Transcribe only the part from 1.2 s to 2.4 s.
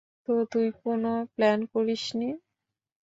Plan করিসনি!